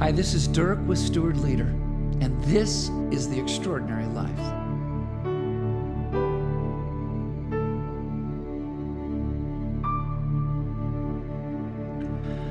Hi, 0.00 0.10
this 0.10 0.34
is 0.34 0.48
Dirk 0.48 0.80
with 0.88 0.98
Steward 0.98 1.36
Leader, 1.36 1.68
and 2.20 2.42
this 2.46 2.90
is 3.12 3.28
The 3.28 3.40
Extraordinary 3.40 4.06
Life. 4.06 4.40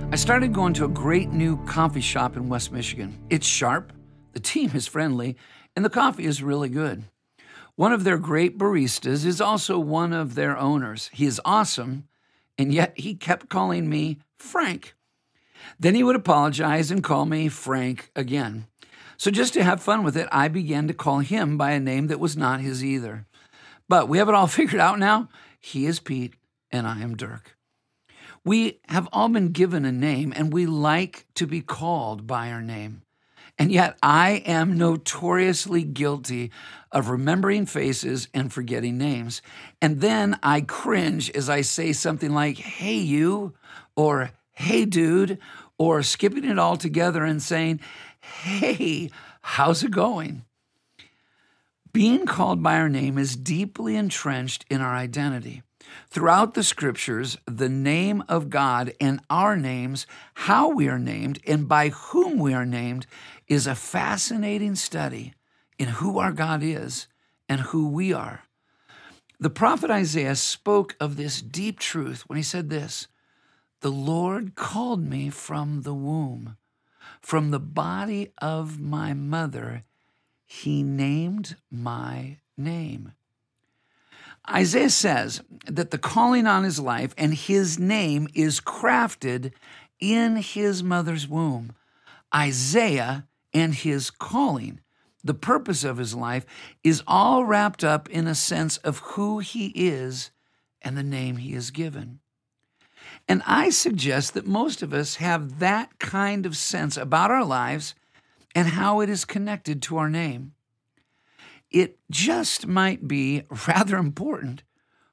I 0.10 0.16
started 0.16 0.54
going 0.54 0.74
to 0.76 0.86
a 0.86 0.88
great 0.88 1.32
new 1.32 1.58
coffee 1.66 2.00
shop 2.00 2.38
in 2.38 2.48
West 2.48 2.72
Michigan. 2.72 3.20
It's 3.30 3.46
sharp, 3.46 3.92
the 4.32 4.40
team 4.40 4.72
is 4.74 4.88
friendly, 4.88 5.36
and 5.76 5.84
the 5.84 5.90
coffee 5.90 6.26
is 6.26 6.42
really 6.42 6.70
good. 6.70 7.04
One 7.76 7.92
of 7.92 8.06
their 8.06 8.18
great 8.18 8.58
baristas 8.58 9.26
is 9.26 9.42
also 9.42 9.78
one 9.80 10.14
of 10.14 10.36
their 10.36 10.58
owners. 10.58 11.10
He 11.12 11.26
is 11.26 11.42
awesome, 11.44 12.08
and 12.58 12.74
yet 12.74 12.94
he 12.96 13.16
kept 13.16 13.50
calling 13.50 13.90
me 13.90 14.20
Frank. 14.40 14.96
Then 15.80 15.96
he 15.96 16.04
would 16.04 16.16
apologize 16.16 16.92
and 16.92 17.04
call 17.04 17.26
me 17.26 17.50
Frank 17.50 18.12
again. 18.16 18.68
So, 19.18 19.32
just 19.32 19.54
to 19.54 19.64
have 19.64 19.82
fun 19.82 20.04
with 20.04 20.18
it, 20.18 20.28
I 20.32 20.48
began 20.48 20.88
to 20.88 20.94
call 20.94 21.20
him 21.20 21.58
by 21.58 21.72
a 21.72 21.80
name 21.80 22.08
that 22.08 22.20
was 22.20 22.36
not 22.36 22.62
his 22.62 22.84
either. 22.84 23.26
But 23.88 24.10
we 24.10 24.18
have 24.18 24.30
it 24.30 24.36
all 24.36 24.48
figured 24.60 24.82
out 24.82 25.00
now. 25.00 25.30
He 25.60 25.86
is 25.86 26.00
Pete, 26.00 26.34
and 26.72 26.88
I 26.88 27.02
am 27.02 27.16
Dirk. 27.16 27.56
We 28.46 28.80
have 28.90 29.08
all 29.14 29.30
been 29.30 29.50
given 29.50 29.86
a 29.86 29.92
name, 29.92 30.34
and 30.36 30.52
we 30.52 30.66
like 30.66 31.26
to 31.36 31.48
be 31.48 31.62
called 31.62 32.28
by 32.28 32.52
our 32.52 32.62
name. 32.62 33.04
And 33.58 33.72
yet, 33.72 33.98
I 34.02 34.44
am 34.46 34.78
notoriously 34.78 35.84
guilty 35.84 36.52
of 36.92 37.10
remembering 37.10 37.66
faces 37.66 38.28
and 38.34 38.52
forgetting 38.52 38.98
names. 38.98 39.42
And 39.82 40.02
then 40.02 40.40
I 40.42 40.62
cringe 40.62 41.30
as 41.32 41.50
I 41.50 41.62
say 41.62 41.94
something 41.94 42.34
like, 42.34 42.58
hey, 42.58 42.96
you, 42.96 43.54
or 43.96 44.32
hey, 44.54 44.86
dude, 44.86 45.40
or 45.78 46.04
skipping 46.04 46.46
it 46.46 46.60
all 46.60 46.78
together 46.78 47.24
and 47.24 47.42
saying, 47.42 47.80
hey, 48.22 49.10
how's 49.42 49.84
it 49.84 49.92
going? 49.92 50.46
Being 51.92 52.26
called 52.26 52.64
by 52.64 52.78
our 52.78 52.90
name 52.90 53.18
is 53.18 53.36
deeply 53.36 53.96
entrenched 53.96 54.66
in 54.70 54.82
our 54.82 54.96
identity. 54.96 55.62
Throughout 56.10 56.54
the 56.54 56.64
scriptures, 56.64 57.38
the 57.46 57.70
name 57.70 58.24
of 58.28 58.50
God 58.50 58.94
and 59.00 59.20
our 59.30 59.56
names, 59.56 60.08
how 60.34 60.70
we 60.70 60.88
are 60.88 60.98
named, 60.98 61.40
and 61.46 61.68
by 61.68 61.90
whom 61.90 62.40
we 62.40 62.54
are 62.54 62.66
named, 62.66 63.06
is 63.48 63.68
a 63.68 63.76
fascinating 63.76 64.76
study 64.76 65.34
in 65.78 65.88
who 65.90 66.18
our 66.18 66.32
God 66.32 66.64
is 66.64 67.08
and 67.48 67.62
who 67.62 67.90
we 67.90 68.14
are. 68.14 68.44
The 69.40 69.50
prophet 69.50 69.92
Isaiah 69.92 70.36
spoke 70.36 70.96
of 71.00 71.16
this 71.16 71.42
deep 71.42 71.80
truth 71.80 72.24
when 72.28 72.38
he 72.38 72.44
said 72.44 72.70
this 72.70 73.08
The 73.84 73.92
Lord 73.92 74.56
called 74.56 75.04
me 75.04 75.30
from 75.30 75.82
the 75.82 75.94
womb, 75.94 76.56
from 77.20 77.52
the 77.52 77.60
body 77.60 78.32
of 78.38 78.80
my 78.80 79.14
mother, 79.14 79.84
he 80.46 80.84
named 80.84 81.58
my 81.70 82.38
name. 82.56 83.12
Isaiah 84.50 84.90
says 84.90 85.42
that 85.66 85.92
the 85.92 85.98
calling 85.98 86.48
on 86.48 86.64
his 86.64 86.80
life 86.80 87.14
and 87.18 87.34
his 87.34 87.78
name 87.78 88.30
is 88.34 88.62
crafted 88.62 89.52
in 90.00 90.38
his 90.38 90.82
mother's 90.82 91.28
womb. 91.28 91.74
Isaiah 92.34 93.28
and 93.54 93.76
his 93.76 94.12
calling, 94.12 94.80
the 95.26 95.34
purpose 95.34 95.84
of 95.84 95.98
his 95.98 96.16
life, 96.16 96.46
is 96.86 97.04
all 97.06 97.44
wrapped 97.44 97.84
up 97.84 98.10
in 98.10 98.28
a 98.28 98.36
sense 98.36 98.78
of 98.78 99.00
who 99.00 99.40
he 99.40 99.74
is 99.76 100.32
and 100.82 100.96
the 100.96 101.04
name 101.04 101.36
he 101.36 101.54
is 101.54 101.70
given. 101.70 102.22
And 103.28 103.42
I 103.46 103.70
suggest 103.70 104.34
that 104.34 104.46
most 104.46 104.82
of 104.82 104.94
us 104.94 105.16
have 105.16 105.60
that 105.60 106.00
kind 106.00 106.46
of 106.46 106.58
sense 106.58 106.98
about 106.98 107.32
our 107.32 107.46
lives 107.46 107.96
and 108.54 108.70
how 108.70 109.00
it 109.00 109.10
is 109.10 109.26
connected 109.26 109.82
to 109.84 109.98
our 109.98 110.10
name. 110.10 110.54
It 111.72 111.98
just 112.12 112.68
might 112.68 113.08
be 113.08 113.44
rather 113.68 113.98
important 113.98 114.64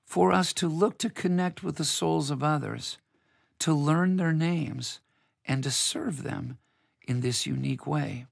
for 0.04 0.32
us 0.32 0.53
to 0.54 0.69
look 0.69 0.98
to 0.98 1.09
connect 1.09 1.62
with 1.62 1.76
the 1.76 1.84
souls 1.84 2.31
of 2.31 2.42
others, 2.42 2.98
to 3.60 3.72
learn 3.72 4.16
their 4.16 4.32
names, 4.32 5.00
and 5.44 5.62
to 5.62 5.70
serve 5.70 6.22
them 6.22 6.59
in 7.06 7.20
this 7.20 7.47
unique 7.47 7.87
way. 7.87 8.26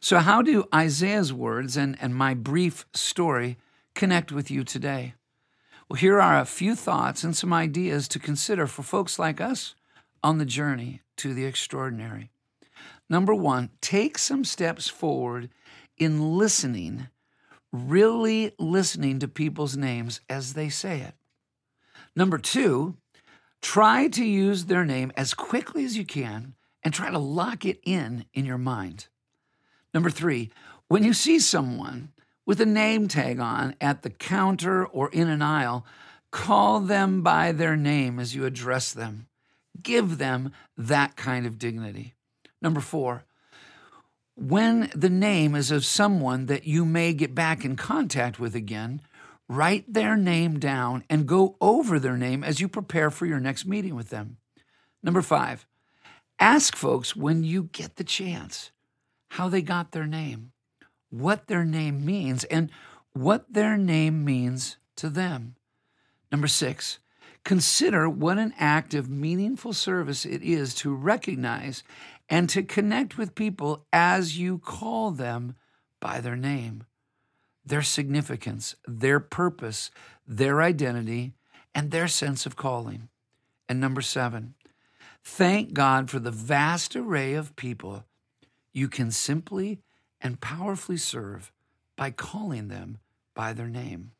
So, 0.00 0.18
how 0.18 0.42
do 0.42 0.64
Isaiah's 0.74 1.32
words 1.32 1.76
and, 1.76 1.96
and 2.00 2.14
my 2.14 2.34
brief 2.34 2.86
story 2.92 3.56
connect 3.94 4.32
with 4.32 4.50
you 4.50 4.64
today? 4.64 5.14
Well, 5.92 5.98
here 5.98 6.22
are 6.22 6.40
a 6.40 6.46
few 6.46 6.74
thoughts 6.74 7.22
and 7.22 7.36
some 7.36 7.52
ideas 7.52 8.08
to 8.08 8.18
consider 8.18 8.66
for 8.66 8.82
folks 8.82 9.18
like 9.18 9.42
us 9.42 9.74
on 10.22 10.38
the 10.38 10.46
journey 10.46 11.02
to 11.18 11.34
the 11.34 11.44
extraordinary. 11.44 12.30
Number 13.10 13.34
one, 13.34 13.68
take 13.82 14.16
some 14.16 14.42
steps 14.42 14.88
forward 14.88 15.50
in 15.98 16.38
listening, 16.38 17.08
really 17.72 18.54
listening 18.58 19.18
to 19.18 19.28
people's 19.28 19.76
names 19.76 20.22
as 20.30 20.54
they 20.54 20.70
say 20.70 21.00
it. 21.00 21.12
Number 22.16 22.38
two, 22.38 22.96
try 23.60 24.08
to 24.08 24.24
use 24.24 24.64
their 24.64 24.86
name 24.86 25.12
as 25.14 25.34
quickly 25.34 25.84
as 25.84 25.98
you 25.98 26.06
can 26.06 26.54
and 26.82 26.94
try 26.94 27.10
to 27.10 27.18
lock 27.18 27.66
it 27.66 27.80
in 27.84 28.24
in 28.32 28.46
your 28.46 28.56
mind. 28.56 29.08
Number 29.92 30.08
three, 30.08 30.52
when 30.88 31.04
you 31.04 31.12
see 31.12 31.38
someone 31.38 32.14
with 32.46 32.60
a 32.60 32.66
name 32.66 33.08
tag 33.08 33.38
on 33.38 33.74
at 33.80 34.02
the 34.02 34.10
counter 34.10 34.84
or 34.84 35.10
in 35.10 35.28
an 35.28 35.42
aisle, 35.42 35.86
call 36.30 36.80
them 36.80 37.22
by 37.22 37.52
their 37.52 37.76
name 37.76 38.18
as 38.18 38.34
you 38.34 38.44
address 38.44 38.92
them. 38.92 39.28
Give 39.80 40.18
them 40.18 40.52
that 40.76 41.16
kind 41.16 41.46
of 41.46 41.58
dignity. 41.58 42.14
Number 42.60 42.80
four, 42.80 43.24
when 44.34 44.90
the 44.94 45.10
name 45.10 45.54
is 45.54 45.70
of 45.70 45.84
someone 45.84 46.46
that 46.46 46.64
you 46.66 46.84
may 46.84 47.12
get 47.12 47.34
back 47.34 47.64
in 47.64 47.76
contact 47.76 48.40
with 48.40 48.54
again, 48.54 49.02
write 49.48 49.92
their 49.92 50.16
name 50.16 50.58
down 50.58 51.04
and 51.10 51.26
go 51.26 51.56
over 51.60 51.98
their 51.98 52.16
name 52.16 52.42
as 52.42 52.60
you 52.60 52.68
prepare 52.68 53.10
for 53.10 53.26
your 53.26 53.40
next 53.40 53.66
meeting 53.66 53.94
with 53.94 54.08
them. 54.08 54.38
Number 55.02 55.22
five, 55.22 55.66
ask 56.38 56.74
folks 56.74 57.14
when 57.14 57.44
you 57.44 57.64
get 57.72 57.96
the 57.96 58.04
chance 58.04 58.70
how 59.30 59.48
they 59.48 59.62
got 59.62 59.92
their 59.92 60.06
name, 60.06 60.52
what 61.12 61.46
their 61.46 61.64
name 61.64 62.04
means, 62.04 62.44
and 62.44 62.70
what 63.12 63.52
their 63.52 63.76
name 63.76 64.24
means 64.24 64.78
to 64.96 65.10
them. 65.10 65.54
Number 66.30 66.48
six, 66.48 66.98
consider 67.44 68.08
what 68.08 68.38
an 68.38 68.54
act 68.58 68.94
of 68.94 69.10
meaningful 69.10 69.72
service 69.72 70.24
it 70.24 70.42
is 70.42 70.74
to 70.76 70.94
recognize 70.94 71.84
and 72.28 72.48
to 72.48 72.62
connect 72.62 73.18
with 73.18 73.34
people 73.34 73.84
as 73.92 74.38
you 74.38 74.58
call 74.58 75.10
them 75.10 75.54
by 76.00 76.20
their 76.20 76.36
name, 76.36 76.84
their 77.64 77.82
significance, 77.82 78.74
their 78.86 79.20
purpose, 79.20 79.90
their 80.26 80.62
identity, 80.62 81.34
and 81.74 81.90
their 81.90 82.08
sense 82.08 82.46
of 82.46 82.56
calling. 82.56 83.08
And 83.68 83.80
number 83.80 84.00
seven, 84.00 84.54
thank 85.22 85.74
God 85.74 86.10
for 86.10 86.18
the 86.18 86.30
vast 86.30 86.96
array 86.96 87.34
of 87.34 87.54
people 87.56 88.04
you 88.72 88.88
can 88.88 89.10
simply 89.10 89.80
and 90.22 90.40
powerfully 90.40 90.96
serve 90.96 91.52
by 91.96 92.10
calling 92.10 92.68
them 92.68 92.98
by 93.34 93.52
their 93.52 93.68
name. 93.68 94.12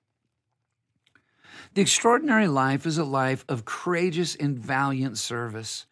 The 1.75 1.83
extraordinary 1.83 2.49
life 2.49 2.87
is 2.87 2.99
a 2.99 3.05
life 3.05 3.45
of 3.49 3.65
courageous 3.65 4.35
and 4.35 4.59
valiant 4.59 5.19
service. 5.19 5.87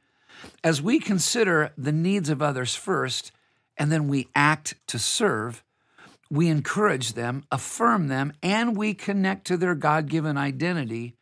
As 0.64 0.82
we 0.82 0.98
consider 0.98 1.72
the 1.76 1.92
needs 1.92 2.28
of 2.28 2.42
others 2.42 2.74
first, 2.74 3.32
and 3.76 3.90
then 3.90 4.08
we 4.08 4.28
act 4.34 4.74
to 4.88 4.98
serve, 4.98 5.62
we 6.30 6.48
encourage 6.48 7.14
them, 7.14 7.44
affirm 7.50 8.08
them, 8.08 8.32
and 8.42 8.76
we 8.76 8.94
connect 8.94 9.46
to 9.46 9.56
their 9.56 9.74
God 9.74 10.08
given 10.08 10.36
identity 10.36 11.16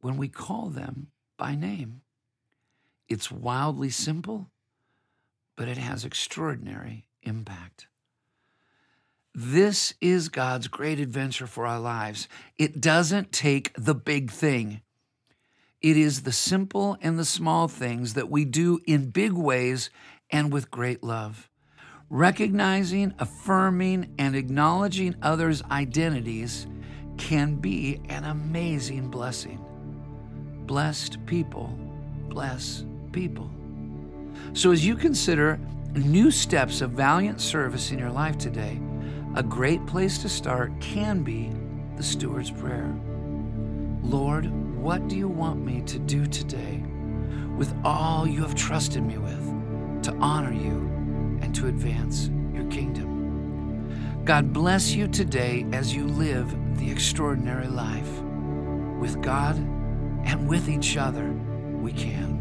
when 0.00 0.16
we 0.16 0.28
call 0.28 0.68
them 0.68 1.08
by 1.36 1.54
name. 1.54 2.02
It's 3.08 3.30
wildly 3.30 3.90
simple, 3.90 4.50
but 5.56 5.68
it 5.68 5.76
has 5.76 6.04
extraordinary 6.04 7.06
impact. 7.22 7.86
This 9.34 9.94
is 10.00 10.28
God's 10.28 10.66
great 10.66 10.98
adventure 10.98 11.46
for 11.46 11.64
our 11.64 11.78
lives. 11.78 12.26
It 12.58 12.80
doesn't 12.80 13.30
take 13.30 13.72
the 13.74 13.94
big 13.94 14.30
thing. 14.30 14.80
It 15.80 15.96
is 15.96 16.22
the 16.22 16.32
simple 16.32 16.98
and 17.00 17.16
the 17.16 17.24
small 17.24 17.68
things 17.68 18.14
that 18.14 18.28
we 18.28 18.44
do 18.44 18.80
in 18.86 19.10
big 19.10 19.32
ways 19.32 19.88
and 20.30 20.52
with 20.52 20.70
great 20.70 21.04
love. 21.04 21.48
Recognizing, 22.10 23.14
affirming, 23.20 24.14
and 24.18 24.34
acknowledging 24.34 25.14
others' 25.22 25.62
identities 25.70 26.66
can 27.16 27.54
be 27.54 28.00
an 28.08 28.24
amazing 28.24 29.08
blessing. 29.08 29.64
Blessed 30.66 31.24
people 31.26 31.78
bless 32.28 32.84
people. 33.12 33.48
So, 34.54 34.72
as 34.72 34.84
you 34.84 34.96
consider 34.96 35.60
new 35.94 36.32
steps 36.32 36.80
of 36.80 36.90
valiant 36.90 37.40
service 37.40 37.92
in 37.92 37.98
your 37.98 38.10
life 38.10 38.36
today, 38.36 38.80
a 39.34 39.42
great 39.42 39.84
place 39.86 40.18
to 40.18 40.28
start 40.28 40.72
can 40.80 41.22
be 41.22 41.50
the 41.96 42.02
Steward's 42.02 42.50
Prayer. 42.50 42.94
Lord, 44.02 44.50
what 44.76 45.08
do 45.08 45.16
you 45.16 45.28
want 45.28 45.64
me 45.64 45.82
to 45.82 45.98
do 45.98 46.26
today 46.26 46.82
with 47.56 47.74
all 47.84 48.26
you 48.26 48.42
have 48.42 48.54
trusted 48.54 49.02
me 49.02 49.18
with? 49.18 49.40
to 50.02 50.14
honor 50.14 50.52
you 50.52 50.78
and 51.42 51.54
to 51.54 51.68
advance 51.68 52.30
your 52.54 52.64
kingdom. 52.70 54.22
God 54.24 54.52
bless 54.52 54.92
you 54.92 55.08
today 55.08 55.66
as 55.72 55.94
you 55.94 56.06
live 56.06 56.54
the 56.78 56.90
extraordinary 56.90 57.68
life. 57.68 58.10
With 58.98 59.22
God 59.22 59.56
and 60.24 60.48
with 60.48 60.68
each 60.68 60.96
other, 60.96 61.30
we 61.80 61.92
can. 61.92 62.39